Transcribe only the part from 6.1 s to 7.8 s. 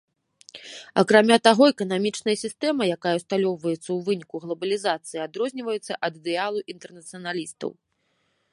ідэалу інтэрнацыяналістаў.